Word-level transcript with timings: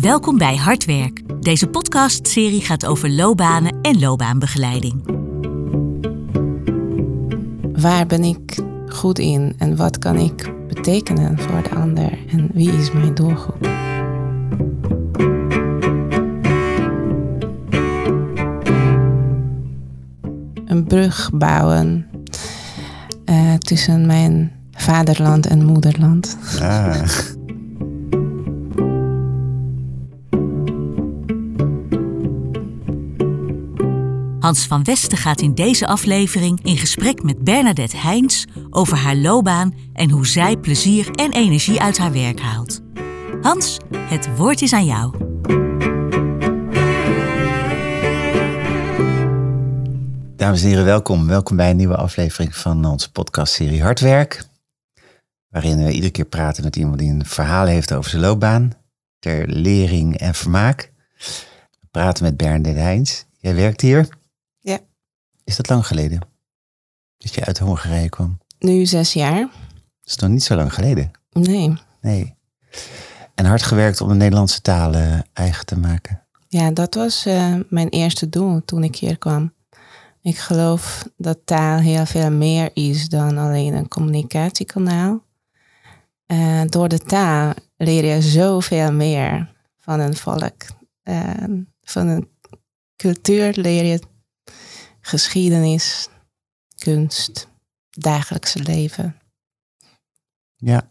Welkom 0.00 0.38
bij 0.38 0.56
Hardwerk. 0.56 1.42
Deze 1.42 1.66
podcastserie 1.66 2.60
gaat 2.60 2.86
over 2.86 3.10
loopbanen 3.10 3.80
en 3.82 3.98
loopbaanbegeleiding. 3.98 5.02
Waar 7.80 8.06
ben 8.06 8.24
ik 8.24 8.58
goed 8.88 9.18
in 9.18 9.54
en 9.58 9.76
wat 9.76 9.98
kan 9.98 10.16
ik 10.16 10.52
betekenen 10.68 11.38
voor 11.38 11.62
de 11.62 11.70
ander 11.70 12.18
en 12.28 12.50
wie 12.52 12.72
is 12.72 12.92
mijn 12.92 13.14
doelgroep? 13.14 13.64
Een 20.64 20.84
brug 20.88 21.30
bouwen 21.34 22.06
uh, 23.26 23.54
tussen 23.54 24.06
mijn 24.06 24.52
vaderland 24.72 25.46
en 25.46 25.64
moederland. 25.64 26.38
Ah. 26.60 27.31
Hans 34.52 34.66
van 34.66 34.84
Westen 34.84 35.18
gaat 35.18 35.40
in 35.40 35.54
deze 35.54 35.86
aflevering 35.86 36.64
in 36.64 36.76
gesprek 36.76 37.22
met 37.22 37.44
Bernadette 37.44 37.96
Heijns 37.96 38.46
over 38.70 38.96
haar 38.96 39.16
loopbaan 39.16 39.74
en 39.92 40.10
hoe 40.10 40.26
zij 40.26 40.56
plezier 40.56 41.10
en 41.10 41.32
energie 41.32 41.80
uit 41.80 41.98
haar 41.98 42.12
werk 42.12 42.40
haalt. 42.40 42.80
Hans, 43.40 43.78
het 43.96 44.36
woord 44.36 44.62
is 44.62 44.72
aan 44.72 44.84
jou. 44.84 45.16
Dames 50.36 50.62
en 50.62 50.68
heren, 50.68 50.84
welkom. 50.84 51.26
Welkom 51.26 51.56
bij 51.56 51.70
een 51.70 51.76
nieuwe 51.76 51.96
aflevering 51.96 52.56
van 52.56 52.84
onze 52.84 53.12
podcastserie 53.12 53.82
Hardwerk. 53.82 54.44
Waarin 55.48 55.84
we 55.84 55.92
iedere 55.92 56.12
keer 56.12 56.24
praten 56.24 56.64
met 56.64 56.76
iemand 56.76 56.98
die 56.98 57.10
een 57.10 57.26
verhaal 57.26 57.66
heeft 57.66 57.92
over 57.92 58.10
zijn 58.10 58.22
loopbaan. 58.22 58.70
Ter 59.18 59.48
lering 59.48 60.18
en 60.18 60.34
vermaak. 60.34 60.92
We 61.80 61.86
praten 61.90 62.24
met 62.24 62.36
Bernadette 62.36 62.80
Heijns. 62.80 63.26
Jij 63.38 63.54
werkt 63.54 63.80
hier. 63.80 64.20
Is 65.44 65.56
dat 65.56 65.68
lang 65.68 65.86
geleden? 65.86 66.20
Dat 67.16 67.34
je 67.34 67.44
uit 67.44 67.58
Hongarije 67.58 68.08
kwam? 68.08 68.38
Nu 68.58 68.86
zes 68.86 69.12
jaar. 69.12 69.40
Dat 69.40 69.50
is 70.04 70.16
nog 70.16 70.30
niet 70.30 70.42
zo 70.42 70.54
lang 70.54 70.74
geleden. 70.74 71.10
Nee. 71.30 71.78
Nee. 72.00 72.34
En 73.34 73.44
hard 73.44 73.62
gewerkt 73.62 74.00
om 74.00 74.08
de 74.08 74.14
Nederlandse 74.14 74.60
taal 74.60 74.94
eigen 75.32 75.66
te 75.66 75.78
maken. 75.78 76.22
Ja, 76.48 76.70
dat 76.70 76.94
was 76.94 77.26
uh, 77.26 77.54
mijn 77.68 77.88
eerste 77.88 78.28
doel 78.28 78.64
toen 78.64 78.84
ik 78.84 78.96
hier 78.96 79.18
kwam. 79.18 79.52
Ik 80.22 80.38
geloof 80.38 81.08
dat 81.16 81.38
taal 81.44 81.78
heel 81.78 82.06
veel 82.06 82.30
meer 82.30 82.70
is 82.74 83.08
dan 83.08 83.38
alleen 83.38 83.74
een 83.74 83.88
communicatiekanaal. 83.88 85.24
Uh, 86.26 86.62
door 86.66 86.88
de 86.88 86.98
taal 86.98 87.52
leer 87.76 88.04
je 88.04 88.22
zoveel 88.22 88.92
meer 88.92 89.52
van 89.78 90.00
een 90.00 90.16
volk. 90.16 90.62
Uh, 91.04 91.44
van 91.82 92.06
een 92.08 92.28
cultuur 92.96 93.52
leer 93.56 93.84
je 93.84 94.00
geschiedenis, 95.02 96.08
kunst, 96.78 97.48
dagelijkse 97.90 98.58
leven. 98.58 99.16
Ja, 100.56 100.88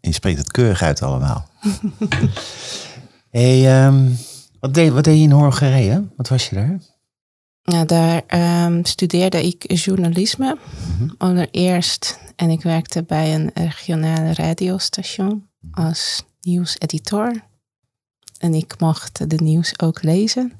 je 0.00 0.12
spreekt 0.12 0.38
het 0.38 0.50
keurig 0.50 0.82
uit 0.82 1.02
allemaal. 1.02 1.48
hey, 3.30 3.86
um, 3.86 4.16
wat, 4.60 4.74
deed, 4.74 4.92
wat 4.92 5.04
deed 5.04 5.16
je 5.16 5.22
in 5.22 5.30
Hongarije? 5.30 6.08
Wat 6.16 6.28
was 6.28 6.48
je 6.48 6.54
daar? 6.54 6.80
Ja, 7.62 7.84
daar 7.84 8.22
um, 8.66 8.84
studeerde 8.84 9.46
ik 9.46 9.72
journalisme 9.72 10.58
mm 10.98 11.14
allereerst. 11.18 12.18
En 12.36 12.50
ik 12.50 12.62
werkte 12.62 13.02
bij 13.02 13.34
een 13.34 13.50
regionale 13.54 14.34
radiostation 14.34 15.48
als 15.70 16.24
nieuwseditor. 16.40 17.32
En 18.38 18.54
ik 18.54 18.80
mocht 18.80 19.30
de 19.30 19.36
nieuws 19.36 19.80
ook 19.80 20.02
lezen 20.02 20.59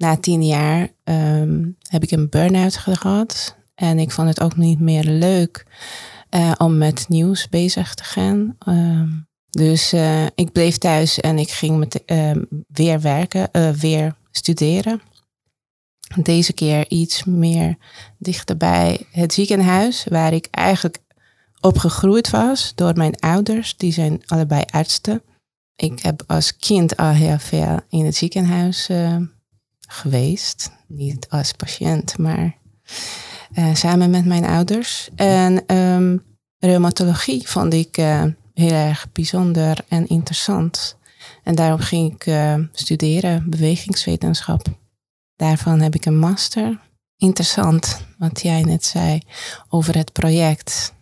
na 0.00 0.16
tien 0.16 0.42
jaar 0.42 0.88
ehm, 1.04 1.68
heb 1.88 2.02
ik 2.02 2.10
een 2.10 2.28
burn-out 2.28 2.76
gehad. 2.76 3.56
En 3.74 3.98
ik 3.98 4.10
vond 4.10 4.28
het 4.28 4.40
ook 4.40 4.56
niet 4.56 4.80
meer 4.80 5.04
leuk 5.04 5.66
uh, 6.30 6.52
om 6.58 6.78
met 6.78 7.08
nieuws 7.08 7.48
bezig 7.48 7.94
te 7.94 8.04
gaan. 8.04 8.56
Ehm, 8.58 9.08
dus 9.50 9.92
uh, 9.92 10.26
ik 10.34 10.52
bleef 10.52 10.78
thuis 10.78 11.20
en 11.20 11.38
ik 11.38 11.50
ging 11.50 11.78
met, 11.78 12.02
uh, 12.06 12.30
weer 12.66 13.00
werken, 13.00 13.48
uh, 13.52 13.70
weer 13.70 14.14
studeren. 14.30 15.00
Deze 16.22 16.52
keer 16.52 16.90
iets 16.90 17.24
meer 17.24 17.76
dichterbij 18.18 19.06
het 19.10 19.32
ziekenhuis, 19.32 20.06
waar 20.08 20.32
ik 20.32 20.48
eigenlijk 20.50 20.98
opgegroeid 21.60 22.30
was 22.30 22.72
door 22.74 22.96
mijn 22.96 23.18
ouders. 23.18 23.76
Die 23.76 23.92
zijn 23.92 24.22
allebei 24.26 24.62
artsen. 24.70 25.22
Ik 25.76 26.02
heb 26.02 26.22
als 26.26 26.56
kind 26.56 26.96
al 26.96 27.12
heel 27.12 27.38
veel 27.38 27.80
in 27.88 28.04
het 28.04 28.16
ziekenhuis 28.16 28.88
geweest. 29.92 30.70
Niet 30.86 31.26
als 31.28 31.52
patiënt, 31.52 32.18
maar 32.18 32.56
uh, 33.54 33.74
samen 33.74 34.10
met 34.10 34.24
mijn 34.24 34.44
ouders. 34.44 35.08
En 35.14 35.76
um, 35.76 36.22
reumatologie 36.58 37.48
vond 37.48 37.74
ik 37.74 37.98
uh, 37.98 38.24
heel 38.54 38.72
erg 38.72 39.06
bijzonder 39.12 39.78
en 39.88 40.06
interessant. 40.06 40.96
En 41.44 41.54
daarom 41.54 41.80
ging 41.80 42.14
ik 42.14 42.26
uh, 42.26 42.54
studeren 42.72 43.50
bewegingswetenschap. 43.50 44.66
Daarvan 45.36 45.80
heb 45.80 45.94
ik 45.94 46.04
een 46.04 46.18
master. 46.18 46.80
Interessant 47.16 48.04
wat 48.18 48.42
jij 48.42 48.62
net 48.62 48.84
zei 48.84 49.20
over 49.68 49.96
het 49.96 50.12
project, 50.12 50.94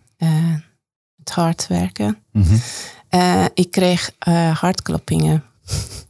het 1.17 1.31
hard 1.31 1.67
werken. 1.67 2.19
Mm 2.33 2.43
-hmm. 2.43 3.49
ik 3.55 3.71
kreeg 3.71 4.11
hartkloppingen. 4.53 5.45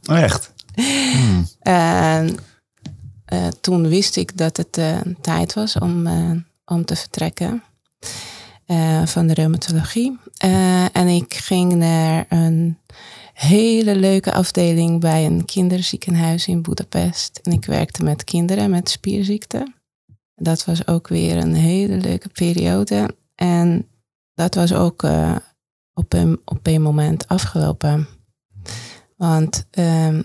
Oh, 0.09 0.19
echt? 0.19 0.53
Hmm. 1.13 1.47
Uh, 1.63 2.29
toen 3.61 3.87
wist 3.87 4.15
ik 4.15 4.37
dat 4.37 4.57
het 4.57 4.77
uh, 4.77 4.99
tijd 5.21 5.53
was 5.53 5.77
om, 5.77 6.07
uh, 6.07 6.31
om 6.65 6.85
te 6.85 6.95
vertrekken 6.95 7.63
van 9.05 9.27
de 9.27 9.33
reumatologie. 9.33 10.17
en 10.91 11.07
ik 11.07 11.33
ging 11.33 11.73
naar 11.73 12.25
een 12.29 12.77
hele 13.33 13.95
leuke 13.95 14.33
afdeling 14.33 14.99
bij 14.99 15.25
een 15.25 15.45
kinderziekenhuis 15.45 16.47
in 16.47 16.61
Budapest. 16.61 17.39
En 17.43 17.51
ik 17.51 17.65
werkte 17.65 18.03
met 18.03 18.23
kinderen 18.23 18.69
met 18.69 18.89
spierziekten. 18.89 19.75
Dat 20.35 20.65
was 20.65 20.87
ook 20.87 21.07
weer 21.07 21.37
een 21.37 21.55
hele 21.55 21.97
leuke 21.97 22.29
periode. 22.29 23.15
En 23.35 23.87
dat 24.33 24.55
was 24.55 24.73
ook 24.73 25.03
op, 25.93 26.13
een, 26.13 26.41
op 26.45 26.67
een 26.67 26.81
moment 26.81 27.27
afgelopen. 27.27 28.07
Want 29.15 29.65
ehm, 29.71 30.21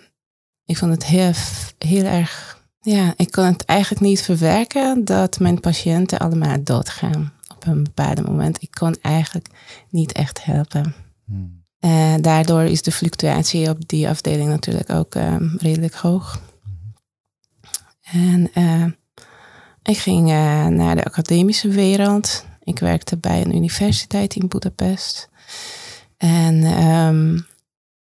ik 0.65 0.77
vond 0.77 0.93
het 0.93 1.05
heel, 1.05 1.33
heel 1.79 2.05
erg 2.05 2.63
ja, 2.85 3.15
ik 3.17 3.31
kon 3.31 3.45
het 3.45 3.65
eigenlijk 3.65 4.01
niet 4.01 4.23
verwerken 4.23 5.05
dat 5.05 5.39
mijn 5.39 5.61
patiënten 5.61 6.19
allemaal 6.19 6.63
doodgaan 6.63 7.33
op 7.55 7.67
een 7.67 7.85
bepaald 7.85 8.27
moment. 8.27 8.63
Ik 8.63 8.71
kon 8.71 8.97
eigenlijk 9.03 9.49
niet 9.91 10.13
echt 10.13 10.45
helpen. 10.45 10.95
Hmm. 11.25 11.63
Uh, 11.81 12.15
daardoor 12.21 12.63
is 12.63 12.83
de 12.83 12.93
fluctuatie 12.93 13.69
op 13.69 13.89
die 13.89 14.09
afdeling 14.09 14.49
natuurlijk 14.49 14.91
ook 14.91 15.15
uh, 15.15 15.37
redelijk 15.57 15.95
hoog. 15.95 16.41
En 18.03 18.51
uh, 18.55 18.87
ik 19.83 19.99
ging 19.99 20.27
naar 20.71 20.97
de 20.97 21.05
academische 21.05 21.69
wereld. 21.69 22.45
Ik 22.63 22.79
werkte 22.79 23.17
bij 23.17 23.41
een 23.41 23.55
universiteit 23.55 24.35
in 24.35 24.49
Budapest. 24.49 25.29
En 26.17 26.65
um, 26.87 27.47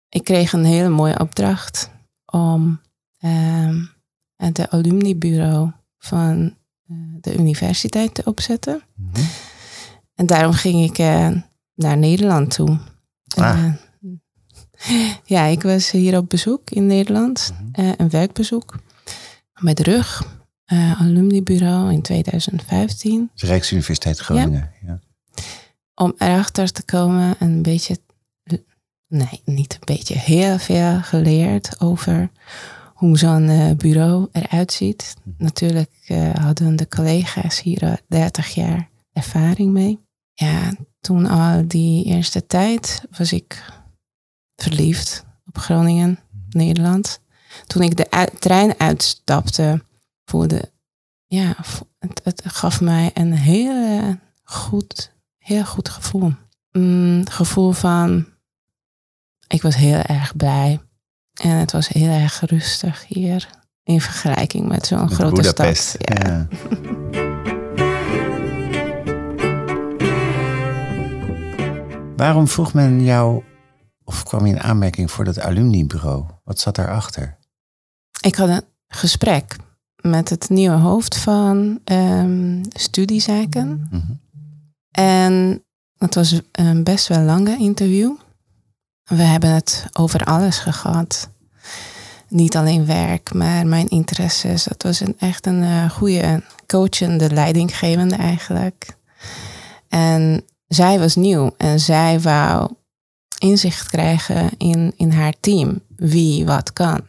ik 0.09 0.23
kreeg 0.23 0.53
een 0.53 0.65
hele 0.65 0.89
mooie 0.89 1.19
opdracht 1.19 1.91
om 2.25 2.81
um, 3.19 3.89
het 4.37 4.69
alumnibureau 4.69 5.71
van 5.97 6.55
eh, 6.87 6.95
de 7.21 7.37
universiteit 7.37 8.13
te 8.13 8.23
opzetten. 8.25 8.81
Mhm. 8.95 9.21
En 10.15 10.25
daarom 10.25 10.53
ging 10.53 10.89
ik 10.89 10.99
uh, 10.99 11.29
naar 11.75 11.97
Nederland 11.97 12.53
toe. 12.53 12.79
Ah. 13.35 13.63
Uh, 13.63 15.15
ja, 15.35 15.43
ik 15.43 15.61
was 15.61 15.91
hier 15.91 16.17
op 16.17 16.29
bezoek 16.29 16.69
in 16.69 16.85
Nederland, 16.85 17.53
mm 17.59 17.65
een 17.97 18.09
werkbezoek 18.09 18.79
met 19.59 19.79
rug, 19.79 20.39
alumnibureau 20.99 21.91
in 21.91 22.01
2015. 22.01 23.29
De 23.33 23.45
Rijksuniversiteit 23.45 24.19
Groningen. 24.19 24.71
Ja. 24.81 24.87
ja. 24.87 24.99
Om 25.95 26.13
erachter 26.17 26.71
te 26.71 26.83
komen, 26.83 27.35
een 27.39 27.61
beetje, 27.61 27.97
nee, 29.07 29.41
niet 29.45 29.73
een 29.73 29.95
beetje, 29.95 30.17
heel 30.17 30.59
veel 30.59 31.01
geleerd 31.01 31.79
over 31.79 32.29
hoe 32.97 33.17
zo'n 33.17 33.49
uh, 33.49 33.71
bureau 33.71 34.27
eruit 34.31 34.71
ziet. 34.71 35.15
Mhm. 35.23 35.43
Natuurlijk 35.43 36.05
uh, 36.07 36.33
hadden 36.35 36.75
de 36.75 36.87
collega's 36.87 37.61
hier 37.61 37.99
30 38.07 38.53
jaar 38.53 38.89
ervaring 39.13 39.71
mee. 39.71 39.99
Ja, 40.33 40.73
toen 40.99 41.25
al 41.25 41.67
die 41.67 42.05
eerste 42.05 42.45
tijd 42.45 43.03
was 43.17 43.33
ik 43.33 43.63
verliefd 44.55 45.25
op 45.45 45.57
Groningen, 45.57 46.09
mhm. 46.09 46.57
Nederland. 46.57 47.19
Toen 47.67 47.81
ik 47.81 47.97
de 47.97 48.29
trein 48.39 48.79
uitstapte, 48.79 49.83
voelde, 50.25 50.71
ja, 51.25 51.55
het, 51.99 52.21
het, 52.23 52.41
gaf 52.45 52.81
mij 52.81 53.11
een 53.13 53.33
heel 53.33 54.15
goed, 54.43 55.13
heel 55.37 55.65
goed 55.65 55.89
gevoel. 55.89 56.33
Mm, 56.71 57.27
gevoel 57.29 57.71
van, 57.71 58.25
ik 59.47 59.61
was 59.61 59.75
heel 59.75 60.01
erg 60.01 60.35
blij 60.35 60.79
En 61.37 61.49
het 61.49 61.71
was 61.71 61.87
heel 61.87 62.09
erg 62.09 62.41
rustig 62.45 63.05
hier 63.07 63.49
in 63.83 64.01
vergelijking 64.01 64.67
met 64.67 64.87
zo'n 64.87 65.09
grote 65.09 65.43
stad. 65.43 65.95
Ja. 65.99 66.47
Waarom 72.15 72.47
vroeg 72.47 72.73
men 72.73 73.03
jou, 73.03 73.43
of 74.03 74.23
kwam 74.23 74.45
je 74.45 74.53
in 74.53 74.61
aanmerking 74.61 75.11
voor 75.11 75.25
dat 75.25 75.39
alumnibureau? 75.39 76.25
Wat 76.43 76.59
zat 76.59 76.75
daarachter? 76.75 77.37
Ik 78.21 78.35
had 78.35 78.49
een 78.49 78.63
gesprek 78.87 79.55
met 80.01 80.29
het 80.29 80.49
nieuwe 80.49 80.77
hoofd 80.77 81.17
van 81.17 81.79
ehm, 81.83 82.63
studiezaken. 82.69 83.87
Mhm. 83.91 84.11
En 84.91 85.63
het 85.97 86.15
was 86.15 86.41
een 86.51 86.83
best 86.83 87.07
wel 87.07 87.21
lange 87.21 87.57
interview. 87.57 88.15
We 89.07 89.23
hebben 89.23 89.49
het 89.49 89.85
over 89.93 90.23
alles 90.23 90.57
gehad. 90.57 91.29
Niet 92.27 92.55
alleen 92.55 92.85
werk, 92.85 93.33
maar 93.33 93.67
mijn 93.67 93.87
interesses. 93.87 94.65
Het 94.65 94.83
was 94.83 94.99
een, 94.99 95.15
echt 95.19 95.45
een 95.45 95.63
eh, 95.63 95.89
goede 95.89 96.43
coachende, 96.65 97.33
leidinggevende 97.33 98.15
eigenlijk. 98.15 98.97
En 99.87 100.43
zij 100.67 100.99
was 100.99 101.15
nieuw 101.15 101.53
en 101.57 101.79
zij 101.79 102.19
wou 102.19 102.71
inzicht 103.37 103.89
krijgen 103.89 104.49
in, 104.57 104.93
in 104.97 105.11
haar 105.11 105.33
team. 105.39 105.81
Wie 105.95 106.45
wat 106.45 106.73
kan 106.73 107.01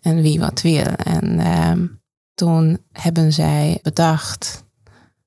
en 0.00 0.22
wie 0.22 0.40
wat 0.40 0.60
wil. 0.60 0.86
En 0.96 1.38
ehm, 1.40 1.86
toen 2.34 2.78
hebben 2.92 3.32
zij 3.32 3.78
bedacht 3.82 4.64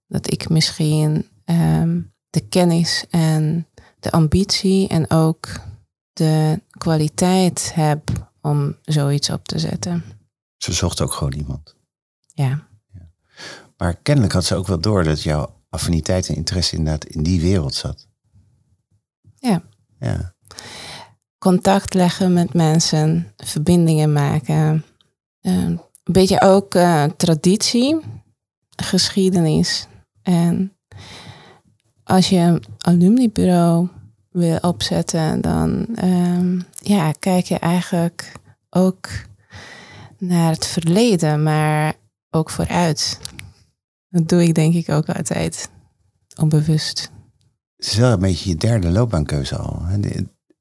dat 0.08 0.32
ik 0.32 0.50
misschien 0.50 1.28
ehm, 1.46 2.00
de 2.30 2.42
kennis 2.42 3.06
en 3.10 3.68
de 4.00 4.12
ambitie 4.12 4.88
en 4.88 5.10
ook 5.12 5.48
de 6.16 6.62
kwaliteit 6.78 7.72
heb 7.74 8.32
om 8.42 8.76
zoiets 8.84 9.30
op 9.30 9.46
te 9.46 9.60
zetten. 9.60 10.04
Ze 10.58 10.74
zocht 10.74 11.02
ook 11.02 11.14
gewoon 11.14 11.34
iemand. 11.34 11.76
Ja, 12.34 12.68
Maar 13.78 13.96
kennelijk 13.96 14.34
had 14.34 14.46
ze 14.46 14.56
ook 14.56 14.68
wel 14.68 14.80
door 14.80 15.04
dat 15.04 15.22
jouw 15.24 15.62
affiniteit 15.70 16.28
en 16.30 16.36
interesse 16.36 16.76
inderdaad 16.76 17.06
in 17.06 17.24
die 17.24 17.42
wereld 17.42 17.76
zat. 17.76 18.08
Ja. 19.36 19.64
Ja. 20.00 20.34
contact 21.38 21.94
leggen 21.94 22.34
met 22.34 22.54
mensen, 22.54 23.34
verbindingen 23.38 24.14
maken. 24.14 24.86
Ehm, 25.42 25.78
een 26.04 26.14
beetje 26.14 26.42
ook 26.42 26.76
eh, 26.76 27.04
traditie, 27.04 28.00
geschiedenis. 28.76 29.88
En 30.22 30.78
als 32.04 32.30
je 32.30 32.38
een 32.38 32.64
alumnibureau 32.78 33.88
wil 34.36 34.58
opzetten, 34.58 35.42
dan 35.42 35.86
ehm, 35.96 36.60
ja, 36.82 37.12
kijk 37.12 37.46
je 37.46 37.60
eigenlijk 37.60 38.32
ook 38.70 39.10
naar 40.18 40.52
het 40.52 40.66
verleden, 40.66 41.44
maar 41.44 41.94
ook 42.30 42.50
vooruit. 42.50 43.20
Dat 44.10 44.30
doe 44.30 44.44
ik 44.44 44.54
denk 44.54 44.74
ik 44.74 44.90
ook 44.90 45.10
altijd, 45.10 45.70
onbewust. 46.36 47.12
Het 47.76 47.86
is 47.86 47.96
wel 47.96 48.12
een 48.12 48.20
beetje 48.20 48.50
je 48.50 48.56
derde 48.56 48.90
loopbaankeuze 48.90 49.58
al. 49.58 49.86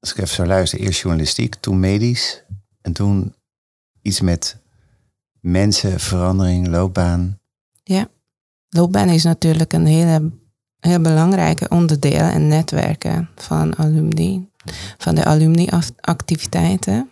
Als 0.01 0.11
ik 0.11 0.19
even 0.19 0.35
zo 0.35 0.47
luister, 0.47 0.79
eerst 0.79 1.01
journalistiek, 1.01 1.55
toen 1.55 1.81
medisch. 1.81 2.45
En 2.81 2.93
toen 2.93 3.35
iets 4.03 4.21
met 4.21 4.57
mensen, 5.41 6.01
verandering, 6.01 6.67
loopbaan. 6.67 7.39
Loopbaan 8.69 9.09
is 9.09 9.25
natuurlijk 9.25 9.73
een 9.73 9.87
hele, 9.87 10.31
heel 10.85 11.01
belangrijke 11.01 11.69
onderdeel 11.69 12.21
en 12.21 12.49
netwerken 12.49 13.29
van 13.35 13.77
alumni, 13.77 14.49
van 14.99 15.15
de 15.15 15.25
alumni-activiteiten. 15.25 17.11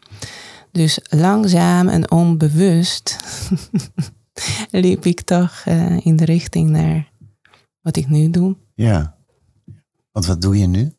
Dus 0.73 0.99
langzaam 1.11 1.89
en 1.89 2.11
onbewust 2.11 3.17
liep 4.71 5.07
ik 5.07 5.21
toch 5.21 5.63
eh, 5.65 6.07
in 6.07 6.17
de 6.17 6.25
richting 6.25 6.71
naar 6.71 7.11
wat 7.81 7.97
ik 7.97 8.09
nu 8.09 8.31
doe. 8.31 8.57
Ja. 8.75 9.17
Want 10.13 10.27
wat 10.27 10.43
doe 10.43 10.59
je 10.59 10.67
nu? 10.67 10.93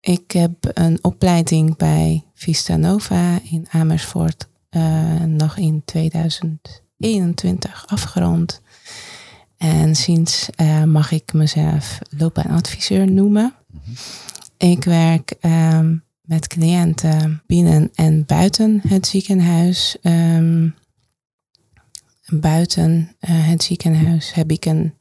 Ik 0.00 0.30
heb 0.30 0.52
een 0.60 0.98
opleiding 1.02 1.76
bij 1.76 2.24
Vista 2.34 2.76
Nova 2.76 3.38
in 3.50 3.66
Amersfoort 3.70 4.48
eh, 4.68 5.20
nog 5.20 5.56
in 5.56 5.82
2021 5.84 7.86
afgerond. 7.86 8.60
En 9.62 9.94
sinds 9.94 10.50
eh, 10.54 10.84
mag 10.84 11.10
ik 11.10 11.32
mezelf 11.32 11.98
loopbaanadviseur 12.18 13.10
noemen. 13.10 13.54
Ik 14.56 14.84
werk 14.84 15.30
ehm, 15.40 15.96
met 16.22 16.46
cliënten 16.46 17.42
binnen 17.46 17.90
en 17.94 18.24
buiten 18.26 18.80
het 18.88 19.06
ziekenhuis. 19.06 19.96
Ehm, 20.00 20.68
buiten 22.26 23.16
eh, 23.18 23.48
het 23.48 23.62
ziekenhuis 23.62 24.34
heb 24.34 24.50
ik 24.50 24.64
een 24.64 24.94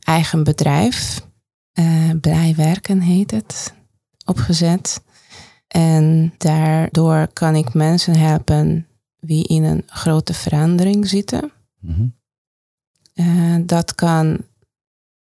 eigen 0.00 0.44
bedrijf. 0.44 1.26
Eh, 1.72 2.10
Blij 2.20 2.54
Werken 2.56 3.00
heet 3.00 3.30
het 3.30 3.74
opgezet. 4.24 5.02
En 5.68 6.34
daardoor 6.38 7.28
kan 7.32 7.54
ik 7.54 7.74
mensen 7.74 8.16
helpen 8.16 8.86
die 9.20 9.46
in 9.46 9.64
een 9.64 9.82
grote 9.86 10.34
verandering 10.34 11.08
zitten. 11.08 11.52
Mhm. 11.80 12.06
Eh, 13.14 13.56
dat 13.60 13.94
kan 13.94 14.38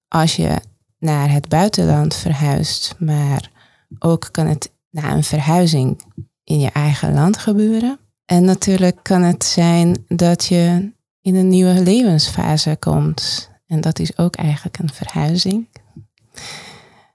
als 0.07 0.35
je 0.35 0.61
naar 0.99 1.31
het 1.31 1.49
buitenland 1.49 2.15
verhuist, 2.15 2.95
maar 2.99 3.51
ook 3.99 4.29
kan 4.31 4.47
het 4.47 4.71
na 4.89 5.11
een 5.11 5.23
verhuizing 5.23 6.01
in 6.43 6.59
je 6.59 6.69
eigen 6.71 7.13
land 7.13 7.37
gebeuren. 7.37 7.99
En 8.25 8.43
natuurlijk 8.43 8.99
kan 9.01 9.21
het 9.21 9.43
zijn 9.43 10.05
dat 10.07 10.45
je 10.45 10.91
in 11.21 11.35
een 11.35 11.47
nieuwe 11.47 11.83
levensfase 11.83 12.75
komt. 12.79 13.49
En 13.67 13.81
dat 13.81 13.99
is 13.99 14.17
ook 14.17 14.35
eigenlijk 14.35 14.77
een 14.77 14.93
verhuizing. 14.93 15.67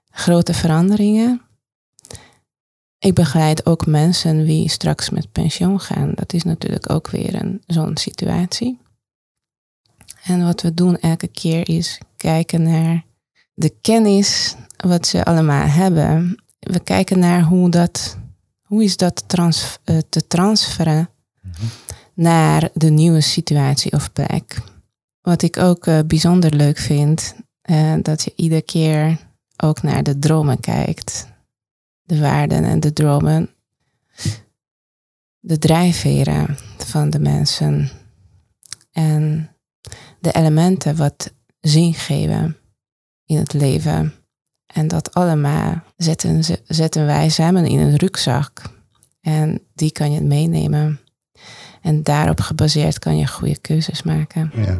Grote 0.09 0.53
veranderingen. 0.53 1.41
Ik 2.99 3.13
begeleid 3.13 3.65
ook 3.65 3.85
mensen 3.85 4.45
die 4.45 4.69
straks 4.69 5.09
met 5.09 5.31
pensioen 5.31 5.79
gaan. 5.79 6.11
Dat 6.15 6.33
is 6.33 6.43
natuurlijk 6.43 6.89
ook 6.89 7.09
weer 7.09 7.35
een 7.35 7.61
zo'n 7.65 7.97
situatie. 7.97 8.79
En 10.23 10.43
wat 10.43 10.61
we 10.61 10.73
doen 10.73 10.99
elke 10.99 11.27
keer 11.27 11.69
is 11.69 11.99
kijken 12.17 12.61
naar 12.61 13.05
de 13.53 13.73
kennis 13.81 14.55
wat 14.77 15.07
ze 15.07 15.25
allemaal 15.25 15.67
hebben. 15.67 16.43
We 16.59 16.79
kijken 16.79 17.19
naar 17.19 17.43
hoe 17.43 17.69
dat, 17.69 18.17
hoe 18.61 18.83
is 18.83 18.97
dat 18.97 19.23
trans, 19.27 19.77
eh, 19.83 19.97
te 20.09 20.27
transferen 20.27 21.09
naar 22.13 22.69
de 22.73 22.89
nieuwe 22.89 23.21
situatie 23.21 23.91
of 23.91 24.13
plek. 24.13 24.61
Wat 25.21 25.41
ik 25.41 25.57
ook 25.57 25.87
eh, 25.87 25.99
bijzonder 26.07 26.55
leuk 26.55 26.77
vind, 26.77 27.35
eh, 27.61 27.93
dat 28.01 28.23
je 28.23 28.33
iedere 28.35 28.61
keer 28.61 29.17
ook 29.57 29.81
naar 29.81 30.03
de 30.03 30.19
dromen 30.19 30.59
kijkt. 30.59 31.27
De 32.01 32.19
waarden 32.19 32.63
en 32.63 32.79
de 32.79 32.93
dromen. 32.93 33.49
De 35.39 35.57
drijfveren 35.57 36.57
van 36.77 37.09
de 37.09 37.19
mensen. 37.19 37.89
En 38.91 39.52
de 40.19 40.31
elementen 40.31 40.95
wat 40.95 41.33
zin 41.59 41.93
geven 41.93 42.57
in 43.25 43.37
het 43.37 43.53
leven. 43.53 44.13
En 44.65 44.87
dat 44.87 45.13
allemaal 45.13 45.83
zetten, 45.97 46.43
ze- 46.43 46.61
zetten 46.67 47.05
wij 47.05 47.29
samen 47.29 47.65
in 47.65 47.79
een 47.79 47.95
rugzak. 47.95 48.61
En 49.21 49.61
die 49.73 49.91
kan 49.91 50.11
je 50.11 50.21
meenemen. 50.21 50.99
En 51.81 52.03
daarop 52.03 52.39
gebaseerd 52.39 52.99
kan 52.99 53.17
je 53.17 53.27
goede 53.27 53.57
keuzes 53.59 54.03
maken. 54.03 54.51
Ja. 54.55 54.79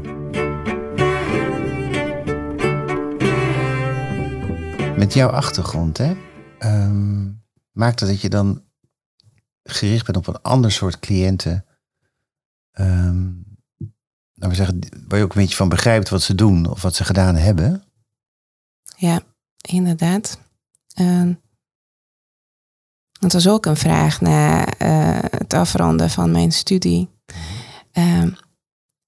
Met 4.97 5.13
jouw 5.13 5.29
achtergrond, 5.29 5.97
hè? 5.97 6.15
ehm, 6.59 7.23
maakt 7.71 7.99
het 7.99 8.09
dat 8.09 8.21
je 8.21 8.29
dan 8.29 8.63
gericht 9.63 10.05
bent 10.05 10.17
op 10.17 10.27
een 10.27 10.41
ander 10.41 10.71
soort 10.71 10.99
cliënten. 10.99 11.65
ehm 12.71 13.31
we 14.49 14.55
zeggen, 14.55 14.79
waar 15.07 15.17
je 15.19 15.23
ook 15.25 15.35
een 15.35 15.41
beetje 15.41 15.55
van 15.55 15.69
begrijpt 15.69 16.09
wat 16.09 16.21
ze 16.21 16.35
doen 16.35 16.69
of 16.69 16.81
wat 16.81 16.95
ze 16.95 17.03
gedaan 17.03 17.35
hebben. 17.35 17.83
Ja, 18.97 19.21
inderdaad. 19.61 20.39
En 20.93 21.41
het 23.19 23.33
was 23.33 23.47
ook 23.47 23.65
een 23.65 23.77
vraag 23.77 24.21
na 24.21 24.65
eh, 24.67 25.19
het 25.37 25.53
afronden 25.53 26.09
van 26.09 26.31
mijn 26.31 26.51
studie. 26.51 27.09
Ehm, 27.91 28.29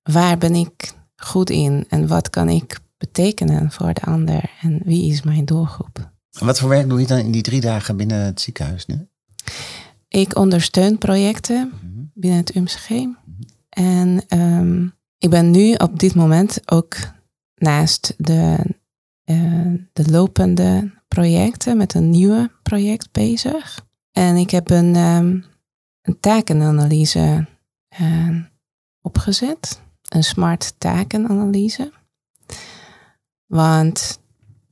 waar 0.01 0.37
ben 0.37 0.55
ik 0.55 0.93
goed 1.15 1.49
in 1.49 1.85
en 1.89 2.07
wat 2.07 2.29
kan 2.29 2.49
ik 2.49 2.79
betekenen 2.97 3.71
voor 3.71 3.93
de 3.93 4.01
ander 4.01 4.51
en 4.61 4.81
wie 4.83 5.11
is 5.11 5.21
mijn 5.21 5.45
doelgroep? 5.45 6.11
En 6.39 6.45
Wat 6.45 6.59
voor 6.59 6.69
werk 6.69 6.89
doe 6.89 6.99
je 6.99 7.07
dan 7.07 7.17
in 7.17 7.31
die 7.31 7.41
drie 7.41 7.61
dagen 7.61 7.97
binnen 7.97 8.19
het 8.25 8.41
ziekenhuis 8.41 8.85
nu? 8.85 9.07
Ik 10.07 10.35
ondersteun 10.37 10.97
projecten 10.97 11.67
Mhm. 11.81 12.03
binnen 12.13 12.39
het 12.39 12.55
UMCG. 12.55 12.89
En 13.69 14.23
ehm, 14.27 14.87
ik 15.25 15.31
ben 15.31 15.51
nu 15.51 15.73
op 15.73 15.99
dit 15.99 16.15
moment 16.15 16.71
ook 16.71 16.95
naast 17.55 18.13
de, 18.17 18.57
eh, 19.23 19.73
de 19.93 20.11
lopende 20.11 20.91
projecten 21.07 21.77
met 21.77 21.93
een 21.93 22.09
nieuwe 22.09 22.51
project 22.63 23.11
bezig. 23.11 23.85
En 24.11 24.35
ik 24.35 24.49
heb 24.49 24.69
een, 24.69 24.95
ehm, 24.95 25.39
een 26.01 26.19
takenanalyse 26.19 27.47
uh, 28.01 28.43
opgezet. 29.01 29.81
Een 30.09 30.23
smart 30.23 30.73
takenanalyse. 30.77 31.91
Want 33.45 34.19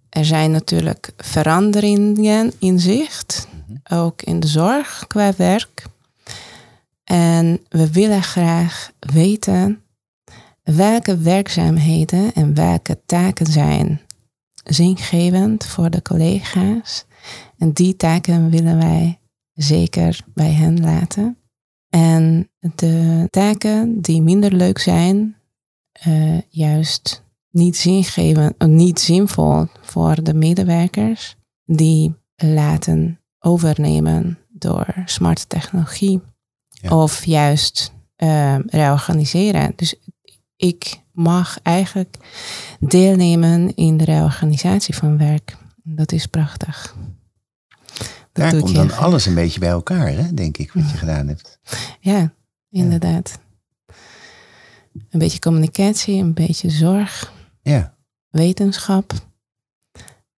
er 0.10 0.26
zijn 0.26 0.52
natuurlijk 0.52 1.14
veranderingen 1.18 2.54
in 2.60 2.80
zicht, 2.80 3.48
ook 3.92 4.22
in 4.22 4.40
de 4.40 4.48
zorg 4.48 5.06
qua 5.08 5.34
werk. 5.38 5.86
En 7.04 7.60
we 7.70 7.92
willen 7.92 8.24
graag 8.24 8.92
weten 9.00 9.83
welke 10.64 11.18
werkzaamheden 11.18 12.34
en 12.34 12.54
welke 12.54 13.02
taken 13.06 13.46
zijn 13.46 14.02
zingevend 14.64 15.66
voor 15.66 15.90
de 15.90 16.02
collega's. 16.02 17.06
En 17.58 17.72
die 17.72 17.96
taken 17.96 18.50
willen 18.50 18.78
wij 18.78 19.20
zeker 19.54 20.22
bij 20.34 20.52
hen 20.52 20.82
laten. 20.82 21.38
En 21.90 22.50
de 22.76 23.28
taken 23.30 24.02
die 24.02 24.22
minder 24.22 24.54
leuk 24.54 24.80
zijn, 24.80 25.36
uh, 26.08 26.42
juist 26.50 27.24
niet 27.50 27.78
zingevend, 27.78 28.68
niet 28.68 29.00
zinvol 29.00 29.66
voor 29.82 30.24
de 30.24 30.34
medewerkers, 30.34 31.36
die 31.66 32.16
laten 32.36 33.20
overnemen 33.40 34.38
door 34.50 34.94
smart 35.06 35.50
technologie. 35.50 36.22
Of 36.90 37.26
juist 37.26 37.94
uh, 38.18 38.60
reorganiseren. 38.60 39.74
Dus 39.76 39.96
ik 40.64 41.02
mag 41.12 41.60
eigenlijk 41.62 42.18
deelnemen 42.80 43.76
in 43.76 43.98
de 43.98 44.04
reorganisatie 44.04 44.96
van 44.96 45.18
werk. 45.18 45.58
Dat 45.84 46.12
is 46.12 46.26
prachtig. 46.26 46.96
Dat 48.32 48.52
Daar 48.52 48.60
komt 48.60 48.76
dan 48.76 48.92
alles 48.92 49.26
een 49.26 49.36
beetje 49.36 49.60
bij 49.60 49.70
elkaar, 49.70 50.08
hè, 50.08 50.34
denk 50.34 50.58
ik, 50.58 50.72
wat 50.74 50.92
je 50.92 50.98
gedaan 50.98 51.28
hebt. 51.28 51.60
Ja, 52.00 52.34
inderdaad. 52.70 53.40
Een 55.10 55.20
beetje 55.20 55.40
communicatie, 55.40 56.22
een 56.22 56.34
beetje 56.34 56.70
zorg. 56.70 57.34
Ja. 57.62 57.96
Wetenschap 58.30 59.14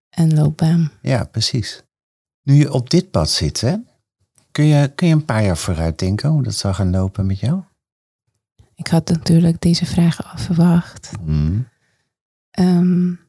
en 0.10 0.34
loopbaan. 0.34 0.92
Ja, 1.02 1.24
precies. 1.24 1.84
Nu 2.42 2.56
je 2.56 2.74
op 2.74 2.90
dit 2.90 3.12
pad 3.12 3.30
zit, 3.30 3.62
hè, 3.62 3.76
kun, 4.52 4.66
je, 4.66 4.92
kun 4.96 5.08
je 5.08 5.14
een 5.14 5.26
paar 5.26 5.44
jaar 5.44 5.58
vooruit 5.58 6.00
denken 6.00 6.30
hoe 6.30 6.44
dat 6.44 6.56
zal 6.56 6.74
gaan 6.74 6.92
lopen 6.92 7.26
met 7.26 7.40
jou? 7.40 7.64
Ik 8.76 8.88
had 8.88 9.10
natuurlijk 9.10 9.62
deze 9.62 9.86
vraag 9.86 10.32
al 10.32 10.38
verwacht. 10.38 11.12
Mm. 11.22 11.68
Um, 12.60 13.20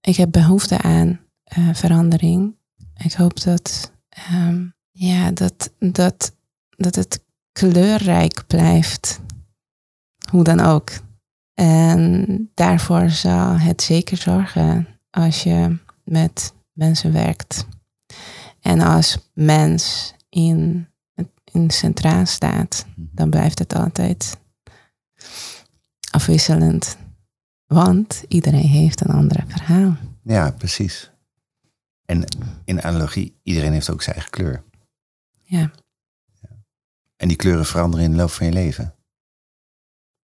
ik 0.00 0.16
heb 0.16 0.32
behoefte 0.32 0.78
aan 0.78 1.20
uh, 1.58 1.74
verandering. 1.74 2.56
Ik 2.94 3.12
hoop 3.12 3.40
dat, 3.42 3.92
um, 4.32 4.74
ja, 4.90 5.30
dat, 5.30 5.72
dat, 5.78 6.36
dat 6.68 6.94
het 6.94 7.24
kleurrijk 7.52 8.46
blijft. 8.46 9.20
Hoe 10.30 10.44
dan 10.44 10.60
ook. 10.60 10.90
En 11.54 12.50
daarvoor 12.54 13.10
zal 13.10 13.58
het 13.58 13.82
zeker 13.82 14.16
zorgen 14.16 14.88
als 15.10 15.42
je 15.42 15.78
met 16.04 16.54
mensen 16.72 17.12
werkt. 17.12 17.66
En 18.60 18.80
als 18.80 19.30
mens 19.34 20.14
in, 20.28 20.88
in 21.56 21.70
centraal 21.70 22.26
staat, 22.26 22.86
mhm. 22.94 23.06
dan 23.12 23.30
blijft 23.30 23.58
het 23.58 23.74
altijd 23.74 24.36
afwisselend. 26.10 26.96
Want 27.66 28.24
iedereen 28.28 28.68
heeft 28.68 29.00
een 29.00 29.14
ander 29.14 29.44
verhaal. 29.46 29.96
Ja, 30.22 30.50
precies. 30.50 31.10
En 32.04 32.24
in 32.64 32.82
analogie, 32.82 33.34
iedereen 33.42 33.72
heeft 33.72 33.90
ook 33.90 34.02
zijn 34.02 34.14
eigen 34.14 34.32
kleur. 34.32 34.62
Ja. 35.42 35.70
ja. 36.40 36.48
En 37.16 37.28
die 37.28 37.36
kleuren 37.36 37.66
veranderen 37.66 38.04
in 38.04 38.10
de 38.10 38.16
loop 38.16 38.30
van 38.30 38.46
je 38.46 38.52
leven. 38.52 38.94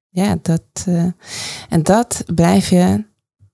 Ja, 0.08 0.38
dat, 0.42 0.84
uh, 0.88 1.12
en 1.68 1.82
dat 1.82 2.24
blijf 2.34 2.68
je, 2.68 3.04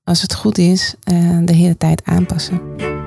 als 0.04 0.23
het 0.23 0.35
goed 0.35 0.58
is, 0.58 0.94
uh, 1.12 1.38
de 1.44 1.54
hele 1.54 1.76
tijd 1.76 2.04
aanpassen. 2.04 2.97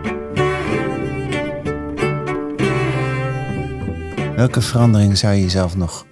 Welke 4.41 4.62
verandering 4.62 5.17
zou 5.17 5.33
je 5.33 5.41
jezelf 5.41 5.75
nog 5.75 6.05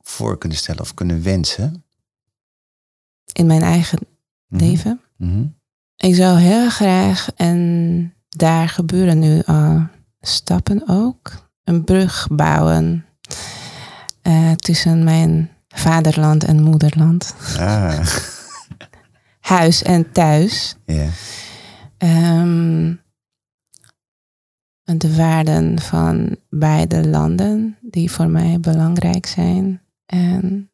voor 0.00 0.38
kunnen 0.38 0.58
stellen 0.58 0.80
of 0.80 0.94
kunnen 0.94 1.22
wensen? 1.22 1.84
In 3.32 3.46
mijn 3.46 3.62
eigen 3.62 3.98
mhm. 4.48 4.64
leven? 4.64 5.00
Mm 5.16 5.58
Ik 5.96 6.14
zou 6.14 6.38
heel 6.38 6.70
graag, 6.70 7.28
en 7.36 8.14
daar 8.28 8.68
gebeuren 8.68 9.18
nu 9.18 9.42
al 9.46 9.86
stappen 10.20 10.82
ook, 10.88 11.48
een 11.64 11.84
brug 11.84 12.28
bouwen 12.30 13.06
uh, 14.22 14.52
tussen 14.52 15.04
mijn 15.04 15.50
vaderland 15.68 16.44
en 16.44 16.62
moederland. 16.62 17.34
Ah. 17.58 18.06
Huis 19.40 19.82
en 19.82 20.12
thuis. 20.12 20.76
Ja. 20.84 21.08
Um, 21.98 22.99
de 24.98 25.16
waarden 25.16 25.80
van 25.80 26.36
beide 26.48 27.08
landen 27.08 27.76
die 27.80 28.10
voor 28.10 28.28
mij 28.28 28.60
belangrijk 28.60 29.26
zijn. 29.26 29.82
En 30.06 30.70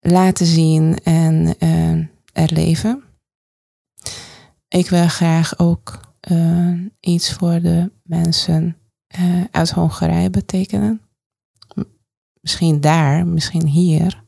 laten 0.00 0.46
zien 0.46 0.98
en 1.02 1.54
uh, 1.58 2.06
erleven. 2.32 3.02
Ik 4.68 4.88
wil 4.88 5.08
graag 5.08 5.58
ook 5.58 6.00
uh, 6.30 6.80
iets 7.00 7.32
voor 7.32 7.60
de 7.60 7.92
mensen 8.02 8.76
uh, 9.18 9.44
uit 9.50 9.70
Hongarije 9.70 10.30
betekenen. 10.30 11.00
Misschien 12.40 12.80
daar, 12.80 13.26
misschien 13.26 13.66
hier. 13.66 14.24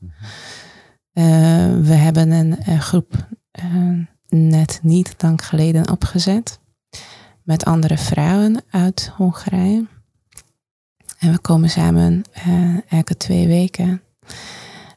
we 1.82 1.94
hebben 1.94 2.30
een, 2.30 2.68
een 2.70 2.80
groep 2.80 3.28
net 4.28 4.80
niet 4.82 5.14
lang 5.18 5.46
geleden 5.46 5.90
opgezet 5.90 6.62
met 7.44 7.64
andere 7.64 7.98
vrouwen 7.98 8.62
uit 8.70 9.12
Hongarije. 9.16 9.86
En 11.18 11.32
we 11.32 11.38
komen 11.38 11.70
samen 11.70 12.22
uh, 12.46 12.76
elke 12.88 13.16
twee 13.16 13.46
weken. 13.46 14.02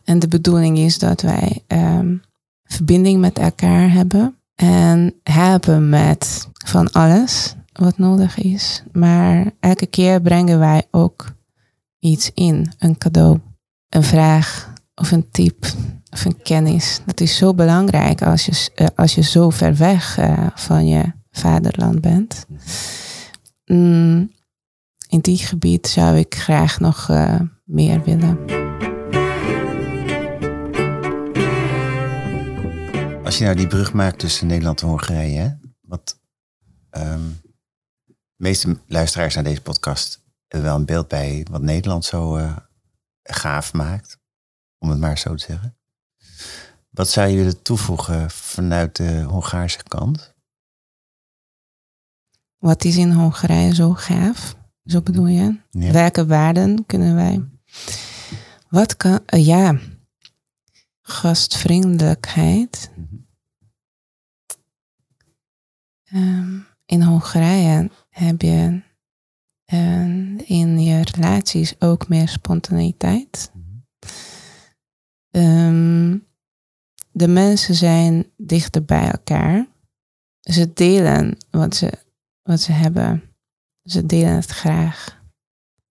En 0.04 0.20
de 0.20 0.28
bedoeling 0.28 0.78
is 0.78 1.00
dat 1.00 1.22
wij 1.22 1.64
um, 1.68 2.22
verbinding 2.64 3.20
met 3.20 3.40
elkaar 3.40 3.92
hebben. 3.92 4.36
En 4.56 5.14
helpen 5.24 5.90
met 5.90 6.48
van 6.66 6.92
alles 6.92 7.56
wat 7.74 7.98
nodig 7.98 8.38
is. 8.38 8.84
Maar 8.92 9.52
elke 9.60 9.86
keer 9.86 10.22
brengen 10.22 10.60
wij 10.60 10.88
ook 10.92 11.36
iets 12.00 12.32
in. 12.34 12.72
Een 12.78 12.98
cadeau, 12.98 13.40
een 13.90 14.04
vraag 14.04 14.74
of 14.96 15.12
een 15.12 15.30
tip 15.32 15.66
of 16.10 16.26
een 16.26 16.42
kennis. 16.42 17.02
Dat 17.06 17.20
is 17.20 17.38
zo 17.38 17.54
belangrijk 17.54 18.22
als 18.22 18.46
je, 18.46 18.70
uh, 18.76 18.88
als 18.96 19.16
je 19.16 19.22
zo 19.22 19.50
ver 19.50 19.76
weg 19.76 20.20
uh, 20.20 20.48
van 20.56 20.88
je 20.88 21.04
vaderland 21.38 22.02
bent. 22.02 22.46
Mm, 23.66 24.32
in 25.10 25.20
die 25.20 25.38
gebied 25.38 25.88
zou 25.88 26.18
ik 26.18 26.36
graag 26.36 26.80
nog 26.80 27.10
uh, 27.10 27.40
meer 27.64 28.04
willen. 28.04 28.66
Als 33.24 33.38
je 33.38 33.44
nou 33.44 33.56
die 33.56 33.68
brug 33.68 33.94
maakt 33.94 34.20
tussen 34.20 34.48
Nederland 34.48 34.82
en 34.82 34.88
Hongarije, 34.88 35.60
wat 35.82 36.20
um, 36.92 37.40
de 38.04 38.16
meeste 38.36 38.80
luisteraars 38.88 39.36
naar 39.36 39.44
deze 39.44 39.62
podcast 39.62 40.24
hebben 40.48 40.70
wel 40.70 40.80
een 40.80 40.86
beeld 40.86 41.08
bij 41.08 41.46
wat 41.52 41.62
Nederland 41.62 42.06
zo 42.06 42.38
uh, 42.38 42.58
gaaf 43.24 43.74
maakt, 43.74 44.20
om 44.78 44.90
het 44.90 45.00
maar 45.00 45.18
zo 45.18 45.36
te 45.36 45.44
zeggen. 45.44 45.78
Wat 46.90 47.10
zou 47.10 47.28
je 47.28 47.38
willen 47.38 47.62
toevoegen 47.62 48.32
vanuit 48.32 48.96
de 48.96 49.22
Hongaarse 49.22 49.84
kant? 49.84 50.36
Wat 52.58 52.84
is 52.84 52.98
in 52.98 53.12
Hongarije 53.12 53.76
zo 53.76 53.94
gaaf? 53.94 54.56
Zo 54.86 55.02
bedoel 55.02 55.28
je? 55.28 55.60
Welke 55.72 56.26
waarden 56.26 56.86
kunnen 56.86 57.16
wij? 57.16 57.44
Wat 58.70 58.98
kan, 58.98 59.20
uh, 59.34 59.46
ja, 59.46 59.80
gastvriendelijkheid. 61.02 62.92
Um, 66.14 66.66
in 66.86 67.02
Hongarije 67.02 67.90
heb 68.10 68.42
je 68.42 68.82
in 70.46 70.80
je 70.80 71.02
relaties 71.12 71.82
ook 71.82 72.08
meer 72.08 72.28
spontaniteit. 72.28 73.52
Um, 75.32 76.26
de 77.12 77.28
mensen 77.28 77.76
zijn 77.76 78.26
dichter 78.38 78.86
bij 78.86 79.12
elkaar. 79.12 79.68
Ze 80.40 80.74
delen 80.74 81.38
wat 81.50 81.76
ze 81.76 82.06
wat 82.48 82.62
ze 82.62 82.72
hebben. 82.72 83.24
Ze 83.84 84.06
delen 84.06 84.36
het 84.36 84.50
graag. 84.50 85.22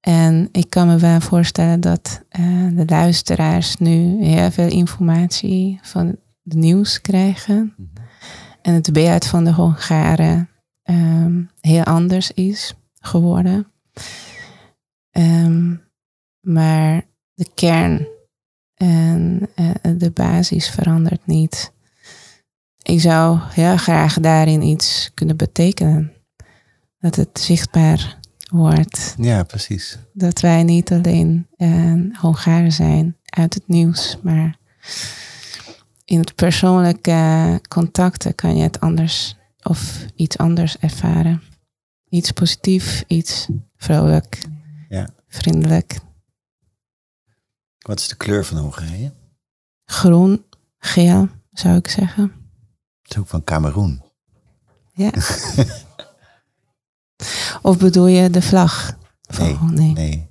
En 0.01 0.49
ik 0.53 0.71
kan 0.71 0.87
me 0.87 0.99
wel 0.99 1.21
voorstellen 1.21 1.81
dat 1.81 2.23
uh, 2.41 2.77
de 2.77 2.85
luisteraars 2.87 3.77
nu 3.77 4.25
heel 4.25 4.51
veel 4.51 4.69
informatie 4.69 5.79
van 5.83 6.07
het 6.43 6.55
nieuws 6.55 7.01
krijgen. 7.01 7.75
Mhm. 7.77 7.89
En 8.63 8.75
het 8.75 8.93
beeld 8.93 9.27
van 9.27 9.45
de 9.45 9.53
Hongaren 9.53 10.49
um, 10.85 11.51
heel 11.61 11.85
anders 11.85 12.33
is 12.33 12.75
geworden. 13.01 13.67
Ehm, 15.11 15.75
maar 16.41 17.03
de 17.35 17.49
kern 17.55 18.07
en 18.75 19.49
eh, 19.55 19.71
de 19.97 20.11
basis 20.11 20.71
verandert 20.71 21.27
niet. 21.27 21.73
Ik 22.83 23.01
zou 23.01 23.39
heel 23.43 23.77
graag 23.77 24.21
daarin 24.21 24.63
iets 24.63 25.11
kunnen 25.15 25.37
betekenen. 25.37 26.16
Dat 26.99 27.15
het 27.15 27.41
zichtbaar 27.41 28.19
wordt. 28.50 29.15
Ja, 29.19 29.43
precies. 29.43 29.99
Dat 30.12 30.41
wij 30.41 30.62
niet 30.62 30.93
alleen 30.93 31.47
uh, 31.57 32.17
Hongaren 32.21 32.73
zijn 32.73 33.17
uit 33.25 33.55
het 33.55 33.69
nieuws, 33.69 34.19
maar 34.23 34.59
in 36.05 36.19
het 36.19 36.35
persoonlijke 36.35 37.61
contacten 37.69 38.35
kan 38.35 38.57
je 38.57 38.62
het 38.62 38.81
anders 38.81 39.37
of 39.62 40.07
iets 40.15 40.38
anders 40.38 40.79
ervaren. 40.79 41.43
Iets 42.09 42.31
positief, 42.31 43.05
iets 43.07 43.49
vrolijk, 43.76 44.38
ja. 44.88 45.09
vriendelijk. 45.29 45.99
Wat 47.79 48.00
is 48.00 48.09
de 48.09 48.17
kleur 48.17 48.45
van 48.45 48.57
Hongarije? 48.57 49.12
Groen, 49.85 50.45
geel 50.79 51.29
zou 51.53 51.76
ik 51.76 51.88
zeggen. 51.88 52.33
Het 53.03 53.11
is 53.11 53.19
ook 53.19 53.26
van 53.26 53.45
Cameroen. 53.45 54.03
Ja. 54.93 55.11
of 57.63 57.79
bedoel 57.79 58.07
je 58.07 58.31
de 58.31 58.43
vlag? 58.43 58.97
Nee, 59.39 59.53
oh, 59.53 59.63
nee. 59.63 59.93
nee. 59.93 60.31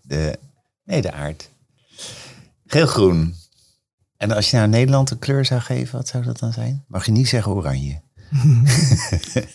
De, 0.00 0.38
nee, 0.84 1.02
de 1.02 1.12
aard. 1.12 1.50
Geel-groen. 2.66 3.34
En 4.16 4.30
als 4.30 4.50
je 4.50 4.56
naar 4.56 4.68
Nederland 4.68 5.10
een 5.10 5.18
kleur 5.18 5.44
zou 5.44 5.60
geven, 5.60 5.96
wat 5.96 6.08
zou 6.08 6.24
dat 6.24 6.38
dan 6.38 6.52
zijn? 6.52 6.84
Mag 6.88 7.06
je 7.06 7.12
niet 7.12 7.28
zeggen 7.28 7.52
oranje? 7.52 8.00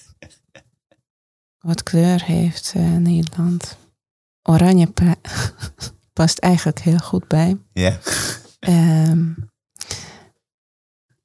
wat 1.70 1.84
kleur 1.84 2.24
heeft 2.24 2.74
uh, 2.78 2.96
Nederland? 2.98 3.78
Oranje 4.42 4.88
past 6.14 6.38
eigenlijk 6.38 6.80
heel 6.80 6.98
goed 6.98 7.28
bij. 7.28 7.58
Ja. 7.74 8.00
Um, 8.60 9.50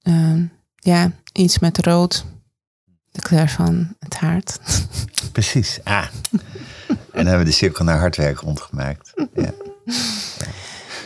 um, 0.03 0.53
ja, 0.75 1.13
iets 1.33 1.59
met 1.59 1.79
rood. 1.79 2.25
De 3.19 3.25
kleur 3.25 3.49
van 3.49 3.97
het 3.99 4.17
hart. 4.17 4.59
Precies. 5.33 5.81
Ah. 5.85 6.07
en 6.89 6.97
dan 7.13 7.27
hebben 7.27 7.39
we 7.39 7.45
de 7.45 7.51
cirkel 7.51 7.85
naar 7.85 7.99
hardwerk 7.99 8.39
rondgemaakt. 8.39 9.13
Ja. 9.17 9.27
ja. 9.35 9.53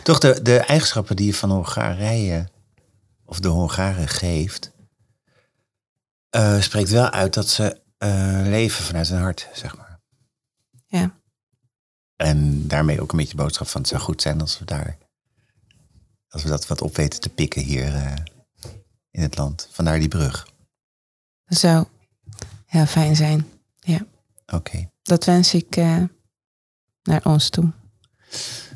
Toch 0.03 0.19
de, 0.19 0.41
de 0.41 0.57
eigenschappen 0.57 1.15
die 1.15 1.25
je 1.25 1.33
van 1.33 1.51
Hongarije 1.51 2.49
of 3.25 3.39
de 3.39 3.47
Hongaren 3.47 4.07
geeft, 4.07 4.71
uh, 6.35 6.61
spreekt 6.61 6.89
wel 6.89 7.09
uit 7.09 7.33
dat 7.33 7.49
ze 7.49 7.81
uh, 7.99 8.41
leven 8.43 8.83
vanuit 8.83 9.07
hun 9.07 9.21
hart, 9.21 9.49
zeg 9.53 9.77
maar. 9.77 9.99
Ja. 10.85 11.15
En 12.15 12.67
daarmee 12.67 13.01
ook 13.01 13.11
een 13.11 13.17
beetje 13.17 13.35
de 13.35 13.43
boodschap 13.43 13.67
van 13.67 13.81
het 13.81 13.89
zou 13.89 14.01
goed 14.01 14.21
zijn 14.21 14.41
als 14.41 14.59
we 14.59 14.65
daar, 14.65 14.97
als 16.27 16.43
we 16.43 16.49
dat 16.49 16.67
wat 16.67 16.81
op 16.81 16.95
weten 16.95 17.19
te 17.19 17.29
pikken 17.29 17.61
hier 17.61 17.95
uh, 17.95 18.13
in 19.11 19.21
het 19.21 19.37
land. 19.37 19.67
Vandaar 19.71 19.99
die 19.99 20.07
brug. 20.07 20.47
Dat 21.45 21.57
zou 21.57 21.85
heel 22.73 22.85
fijn 22.85 23.15
zijn, 23.15 23.47
ja. 23.79 24.05
Oké. 24.45 24.55
Okay. 24.55 24.89
Dat 25.03 25.25
wens 25.25 25.53
ik 25.53 25.75
naar 27.03 27.23
ons 27.23 27.49
toe. 27.49 27.71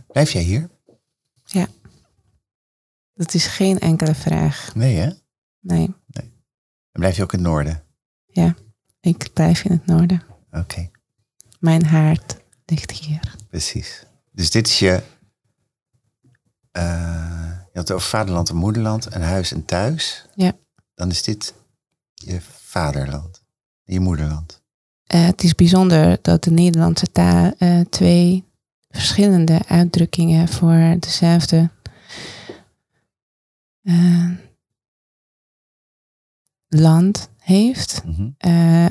Blijf 0.08 0.32
jij 0.32 0.42
hier? 0.42 0.70
Ja. 1.46 1.68
Dat 3.14 3.34
is 3.34 3.48
geen 3.48 3.80
enkele 3.80 4.16
vraag. 4.16 4.76
Nee, 4.76 4.96
hè? 4.96 5.10
Nee. 5.60 5.94
nee. 6.08 6.34
En 6.92 7.00
blijf 7.00 7.16
je 7.16 7.24
ook 7.24 7.34
in 7.34 7.40
het 7.40 7.48
noorden? 7.48 7.84
Ja, 8.26 8.56
ik 9.00 9.34
blijf 9.34 9.64
in 9.64 9.72
het 9.72 9.86
noorden. 9.86 10.24
Oké. 10.48 10.58
Okay. 10.58 10.92
Mijn 11.60 11.86
hart 11.86 12.38
ligt 12.66 12.92
hier. 12.92 13.36
Precies. 13.50 14.06
Dus 14.32 14.50
dit 14.50 14.68
is 14.68 14.80
je. 14.80 15.04
Uh, 16.72 17.52
je 17.72 17.80
had 17.84 17.88
het 17.88 17.92
over 17.92 18.08
vaderland 18.08 18.50
en 18.50 18.56
moederland, 18.56 19.08
en 19.08 19.22
huis 19.22 19.52
en 19.52 19.66
thuis. 19.66 20.26
Ja. 20.36 20.58
Dan 20.96 21.10
is 21.10 21.24
dit 21.24 21.54
je 22.14 22.42
vaderland, 22.42 23.44
je 23.88 24.00
moederland. 24.00 24.62
Uh, 25.16 25.26
het 25.26 25.44
is 25.44 25.56
bijzonder 25.56 26.18
dat 26.22 26.44
de 26.44 26.52
Nederlandse 26.52 27.12
taal 27.12 27.54
uh, 27.60 27.80
twee 27.90 28.44
verschillende 28.90 29.60
uitdrukkingen 29.68 30.48
voor 30.48 30.96
dezelfde 31.00 31.70
uh, 33.84 34.30
land 36.68 37.30
heeft, 37.40 38.04
Mhm. 38.06 38.30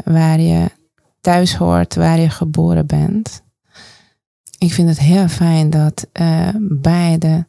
waar 0.04 0.40
je 0.40 0.70
thuis 1.20 1.54
hoort, 1.54 1.94
waar 1.94 2.18
je 2.18 2.30
geboren 2.30 2.87
bent. 2.87 3.42
Ik 4.59 4.72
vind 4.72 4.88
het 4.88 4.98
heel 4.98 5.28
fijn 5.28 5.70
dat 5.70 6.06
beide 6.61 7.46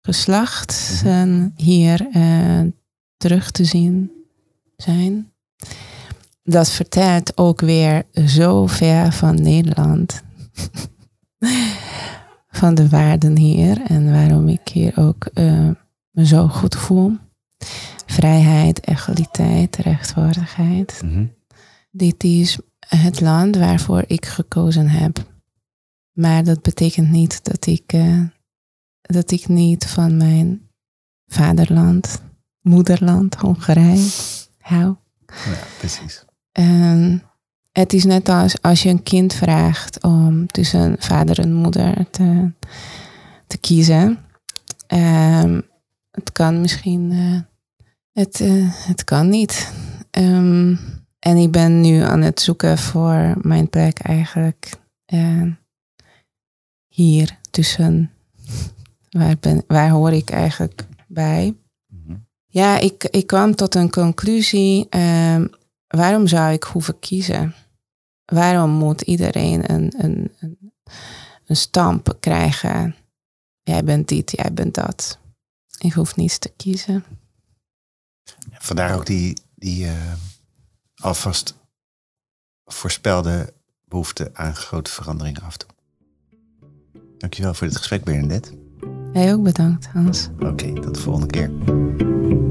geslachten 0.00 1.38
Mhm. 1.38 1.48
hier 1.56 2.08
terug 3.16 3.50
te 3.50 3.64
zien 3.64 4.10
zijn. 4.76 5.32
Dat 6.50 6.70
vertelt 6.70 7.36
ook 7.36 7.60
weer 7.60 8.06
zo 8.26 8.66
ver 8.66 9.12
van 9.12 9.42
Nederland 9.42 10.22
van 12.60 12.74
de 12.74 12.88
waarden 12.88 13.36
hier 13.36 13.82
en 13.82 14.12
waarom 14.12 14.48
ik 14.48 14.68
hier 14.68 14.96
ook 14.96 15.28
uh, 15.34 15.70
me 16.10 16.26
zo 16.26 16.48
goed 16.48 16.74
voel. 16.74 17.16
Vrijheid, 18.06 18.86
egaliteit, 18.86 19.76
rechtvaardigheid. 19.76 21.00
Mm 21.04 21.12
-hmm. 21.12 21.34
Dit 21.90 22.24
is 22.24 22.58
het 22.86 23.20
land 23.20 23.56
waarvoor 23.56 24.04
ik 24.06 24.26
gekozen 24.26 24.88
heb. 24.88 25.18
Maar 26.12 26.44
dat 26.44 26.62
betekent 26.62 27.10
niet 27.10 27.44
dat 27.44 27.66
ik, 27.66 27.92
uh, 27.92 28.22
dat 29.00 29.30
ik 29.30 29.48
niet 29.48 29.86
van 29.86 30.16
mijn 30.16 30.68
vaderland, 31.26 32.22
moederland, 32.60 33.34
Hongarije 33.34 34.08
hou. 34.58 34.96
Ja, 35.26 35.58
precies. 35.78 36.26
En 36.58 37.22
het 37.72 37.92
is 37.92 38.04
net 38.04 38.28
als 38.28 38.62
als 38.62 38.82
je 38.82 38.88
een 38.88 39.02
kind 39.02 39.34
vraagt 39.34 40.02
om 40.02 40.46
tussen 40.46 40.96
vader 40.98 41.38
en 41.38 41.52
moeder 41.52 42.10
te, 42.10 42.50
te 43.46 43.58
kiezen. 43.58 44.18
Um, 44.94 45.62
het 46.10 46.32
kan 46.32 46.60
misschien, 46.60 47.10
uh, 47.10 47.40
het, 48.12 48.40
uh, 48.40 48.64
het 48.70 49.04
kan 49.04 49.28
niet. 49.28 49.72
Um, 50.18 50.78
en 51.18 51.36
ik 51.36 51.50
ben 51.50 51.80
nu 51.80 52.00
aan 52.00 52.22
het 52.22 52.40
zoeken 52.40 52.78
voor 52.78 53.34
mijn 53.40 53.68
plek 53.70 53.98
eigenlijk 53.98 54.70
uh, 55.14 55.52
hier 56.88 57.38
tussen, 57.50 58.10
waar, 59.10 59.36
ben, 59.40 59.64
waar 59.66 59.90
hoor 59.90 60.12
ik 60.12 60.30
eigenlijk 60.30 60.86
bij? 61.06 61.56
-hmm. 61.88 62.26
Ja, 62.46 62.78
ik, 62.78 63.04
ik 63.04 63.26
kwam 63.26 63.54
tot 63.54 63.74
een 63.74 63.90
conclusie. 63.90 64.86
Um, 64.96 65.50
waarom 65.88 66.26
zou 66.26 66.52
ik 66.52 66.62
hoeven 66.62 66.98
kiezen? 66.98 67.54
Waarom 68.24 68.70
moet 68.70 69.00
iedereen 69.00 69.72
een, 69.72 69.94
een, 70.04 70.32
een, 70.38 70.72
een 71.46 71.56
stamp 71.56 72.16
krijgen? 72.20 72.96
Jij 73.62 73.84
bent 73.84 74.08
dit, 74.08 74.30
jij 74.30 74.52
bent 74.52 74.74
dat. 74.74 75.18
Ik 75.78 75.92
hoef 75.92 76.16
niets 76.16 76.38
te 76.38 76.52
kiezen. 76.56 77.04
Vandaar 78.50 78.94
ook 78.94 79.06
die, 79.06 79.36
die 79.54 79.84
uh, 79.84 80.12
alvast 80.94 81.54
voorspelde 82.64 83.52
behoefte 83.84 84.30
aan 84.34 84.54
grote 84.54 84.90
veranderingen 84.90 85.42
af 85.42 85.56
te 85.56 85.66
doen. 85.66 85.76
Dankjewel 87.18 87.54
voor 87.54 87.66
dit 87.66 87.76
gesprek, 87.76 88.04
Bernadette. 88.04 88.66
Jij 89.12 89.32
ook 89.32 89.42
bedankt, 89.42 89.86
Hans. 89.86 90.28
Oké, 90.34 90.46
okay, 90.46 90.72
tot 90.72 90.94
de 90.94 91.00
volgende 91.00 91.26
keer. 91.26 92.47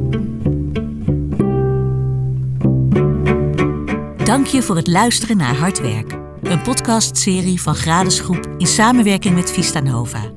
Dank 4.27 4.45
je 4.45 4.61
voor 4.61 4.75
het 4.75 4.87
luisteren 4.87 5.37
naar 5.37 5.55
Hardwerk, 5.55 6.17
een 6.41 6.61
podcastserie 6.61 7.61
van 7.61 7.75
Gradesgroep 7.75 8.47
in 8.57 8.67
samenwerking 8.67 9.35
met 9.35 9.51
Vista 9.51 9.79
Nova. 9.79 10.31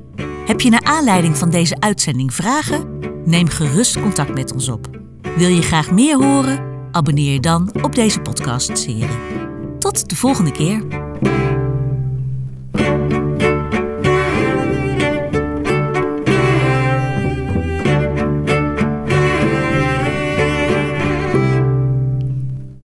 Heb 0.45 0.61
je 0.61 0.69
naar 0.69 0.83
aanleiding 0.83 1.37
van 1.37 1.49
deze 1.49 1.75
uitzending 1.79 2.33
vragen? 2.33 2.99
Neem 3.25 3.47
gerust 3.47 4.01
contact 4.01 4.33
met 4.33 4.53
ons 4.53 4.69
op. 4.69 4.87
Wil 5.37 5.47
je 5.47 5.61
graag 5.61 5.91
meer 5.91 6.23
horen? 6.23 6.87
Abonneer 6.91 7.33
je 7.33 7.39
dan 7.39 7.73
op 7.81 7.95
deze 7.95 8.19
podcastserie. 8.19 9.17
Tot 9.79 10.09
de 10.09 10.15
volgende 10.15 10.51
keer. 10.51 11.00